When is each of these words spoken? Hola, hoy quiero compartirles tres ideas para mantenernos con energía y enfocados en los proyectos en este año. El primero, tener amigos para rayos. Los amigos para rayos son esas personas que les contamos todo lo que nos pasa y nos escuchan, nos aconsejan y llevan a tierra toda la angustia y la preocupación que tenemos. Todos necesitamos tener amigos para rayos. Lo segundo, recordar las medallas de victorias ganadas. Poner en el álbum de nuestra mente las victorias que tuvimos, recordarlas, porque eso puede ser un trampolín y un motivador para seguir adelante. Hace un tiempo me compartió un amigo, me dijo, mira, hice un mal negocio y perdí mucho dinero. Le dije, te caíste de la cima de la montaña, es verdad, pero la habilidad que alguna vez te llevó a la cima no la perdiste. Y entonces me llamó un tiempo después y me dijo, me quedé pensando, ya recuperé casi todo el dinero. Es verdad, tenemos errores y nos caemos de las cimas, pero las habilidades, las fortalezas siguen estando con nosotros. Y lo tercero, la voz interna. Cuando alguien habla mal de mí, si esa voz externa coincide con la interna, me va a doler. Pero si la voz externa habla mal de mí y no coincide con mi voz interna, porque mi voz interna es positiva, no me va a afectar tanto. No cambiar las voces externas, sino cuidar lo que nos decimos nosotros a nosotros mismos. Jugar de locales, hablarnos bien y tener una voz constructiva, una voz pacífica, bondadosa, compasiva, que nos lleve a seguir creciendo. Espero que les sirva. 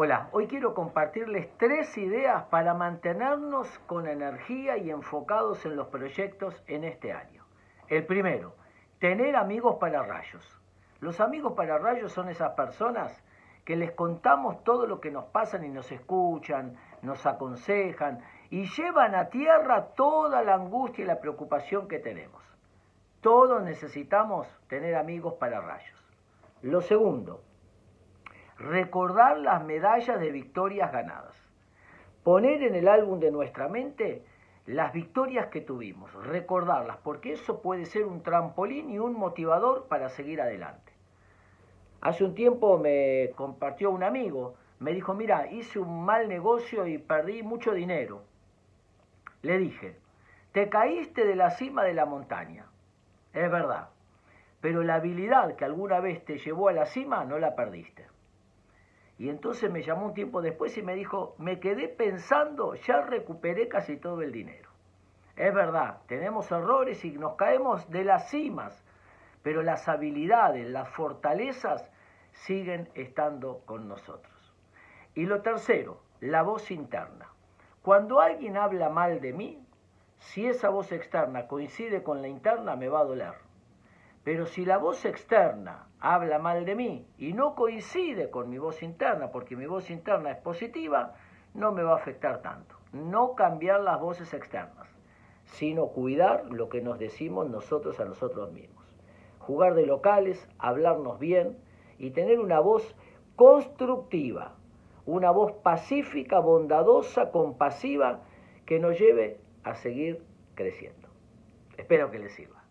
Hola, 0.00 0.28
hoy 0.30 0.46
quiero 0.46 0.74
compartirles 0.74 1.48
tres 1.58 1.98
ideas 1.98 2.44
para 2.50 2.72
mantenernos 2.72 3.66
con 3.88 4.06
energía 4.06 4.76
y 4.76 4.92
enfocados 4.92 5.66
en 5.66 5.74
los 5.74 5.88
proyectos 5.88 6.54
en 6.68 6.84
este 6.84 7.12
año. 7.12 7.44
El 7.88 8.06
primero, 8.06 8.54
tener 9.00 9.34
amigos 9.34 9.78
para 9.80 10.04
rayos. 10.04 10.56
Los 11.00 11.18
amigos 11.18 11.54
para 11.54 11.78
rayos 11.78 12.12
son 12.12 12.28
esas 12.28 12.52
personas 12.52 13.12
que 13.64 13.74
les 13.74 13.90
contamos 13.90 14.62
todo 14.62 14.86
lo 14.86 15.00
que 15.00 15.10
nos 15.10 15.24
pasa 15.24 15.58
y 15.66 15.68
nos 15.68 15.90
escuchan, 15.90 16.76
nos 17.02 17.26
aconsejan 17.26 18.20
y 18.50 18.66
llevan 18.66 19.16
a 19.16 19.30
tierra 19.30 19.86
toda 19.96 20.44
la 20.44 20.54
angustia 20.54 21.02
y 21.02 21.08
la 21.08 21.18
preocupación 21.18 21.88
que 21.88 21.98
tenemos. 21.98 22.40
Todos 23.20 23.64
necesitamos 23.64 24.46
tener 24.68 24.94
amigos 24.94 25.34
para 25.40 25.60
rayos. 25.60 25.98
Lo 26.62 26.82
segundo, 26.82 27.42
recordar 28.58 29.38
las 29.38 29.64
medallas 29.64 30.18
de 30.18 30.30
victorias 30.32 30.92
ganadas. 30.92 31.36
Poner 32.24 32.62
en 32.62 32.74
el 32.74 32.88
álbum 32.88 33.20
de 33.20 33.30
nuestra 33.30 33.68
mente 33.68 34.24
las 34.66 34.92
victorias 34.92 35.46
que 35.46 35.60
tuvimos, 35.60 36.12
recordarlas, 36.26 36.98
porque 36.98 37.32
eso 37.32 37.62
puede 37.62 37.86
ser 37.86 38.04
un 38.04 38.22
trampolín 38.22 38.90
y 38.90 38.98
un 38.98 39.14
motivador 39.14 39.86
para 39.86 40.08
seguir 40.10 40.42
adelante. 40.42 40.92
Hace 42.00 42.24
un 42.24 42.34
tiempo 42.34 42.78
me 42.78 43.30
compartió 43.34 43.90
un 43.90 44.02
amigo, 44.02 44.56
me 44.78 44.92
dijo, 44.92 45.14
mira, 45.14 45.50
hice 45.50 45.78
un 45.78 46.04
mal 46.04 46.28
negocio 46.28 46.86
y 46.86 46.98
perdí 46.98 47.42
mucho 47.42 47.72
dinero. 47.72 48.22
Le 49.42 49.58
dije, 49.58 49.96
te 50.52 50.68
caíste 50.68 51.24
de 51.24 51.36
la 51.36 51.50
cima 51.50 51.82
de 51.84 51.94
la 51.94 52.04
montaña, 52.04 52.66
es 53.32 53.50
verdad, 53.50 53.88
pero 54.60 54.82
la 54.82 54.96
habilidad 54.96 55.56
que 55.56 55.64
alguna 55.64 56.00
vez 56.00 56.24
te 56.24 56.38
llevó 56.38 56.68
a 56.68 56.72
la 56.72 56.86
cima 56.86 57.24
no 57.24 57.38
la 57.38 57.54
perdiste. 57.54 58.06
Y 59.18 59.28
entonces 59.30 59.70
me 59.70 59.82
llamó 59.82 60.06
un 60.06 60.14
tiempo 60.14 60.40
después 60.40 60.78
y 60.78 60.82
me 60.82 60.94
dijo, 60.94 61.34
me 61.38 61.58
quedé 61.58 61.88
pensando, 61.88 62.74
ya 62.74 63.02
recuperé 63.02 63.68
casi 63.68 63.96
todo 63.96 64.22
el 64.22 64.30
dinero. 64.30 64.70
Es 65.34 65.52
verdad, 65.52 65.98
tenemos 66.06 66.50
errores 66.52 67.04
y 67.04 67.10
nos 67.12 67.34
caemos 67.34 67.90
de 67.90 68.04
las 68.04 68.30
cimas, 68.30 68.84
pero 69.42 69.62
las 69.62 69.88
habilidades, 69.88 70.68
las 70.68 70.88
fortalezas 70.90 71.90
siguen 72.32 72.88
estando 72.94 73.60
con 73.64 73.88
nosotros. 73.88 74.54
Y 75.14 75.26
lo 75.26 75.42
tercero, 75.42 76.00
la 76.20 76.42
voz 76.42 76.70
interna. 76.70 77.28
Cuando 77.82 78.20
alguien 78.20 78.56
habla 78.56 78.88
mal 78.88 79.20
de 79.20 79.32
mí, 79.32 79.64
si 80.18 80.46
esa 80.46 80.68
voz 80.68 80.92
externa 80.92 81.48
coincide 81.48 82.02
con 82.02 82.22
la 82.22 82.28
interna, 82.28 82.76
me 82.76 82.88
va 82.88 83.00
a 83.00 83.04
doler. 83.04 83.47
Pero 84.24 84.46
si 84.46 84.64
la 84.64 84.78
voz 84.78 85.04
externa 85.04 85.86
habla 86.00 86.38
mal 86.38 86.64
de 86.64 86.74
mí 86.74 87.06
y 87.16 87.32
no 87.32 87.54
coincide 87.54 88.30
con 88.30 88.50
mi 88.50 88.58
voz 88.58 88.82
interna, 88.82 89.30
porque 89.30 89.56
mi 89.56 89.66
voz 89.66 89.90
interna 89.90 90.30
es 90.30 90.38
positiva, 90.38 91.14
no 91.54 91.72
me 91.72 91.82
va 91.82 91.92
a 91.92 91.96
afectar 91.96 92.42
tanto. 92.42 92.76
No 92.92 93.34
cambiar 93.34 93.80
las 93.80 94.00
voces 94.00 94.32
externas, 94.34 94.88
sino 95.44 95.88
cuidar 95.88 96.46
lo 96.50 96.68
que 96.68 96.80
nos 96.80 96.98
decimos 96.98 97.48
nosotros 97.48 98.00
a 98.00 98.04
nosotros 98.04 98.52
mismos. 98.52 98.84
Jugar 99.38 99.74
de 99.74 99.86
locales, 99.86 100.48
hablarnos 100.58 101.18
bien 101.18 101.58
y 101.98 102.10
tener 102.10 102.38
una 102.38 102.60
voz 102.60 102.94
constructiva, 103.36 104.54
una 105.06 105.30
voz 105.30 105.52
pacífica, 105.52 106.38
bondadosa, 106.38 107.30
compasiva, 107.30 108.20
que 108.66 108.78
nos 108.78 108.98
lleve 108.98 109.40
a 109.64 109.74
seguir 109.74 110.22
creciendo. 110.54 111.08
Espero 111.78 112.10
que 112.10 112.18
les 112.18 112.34
sirva. 112.34 112.62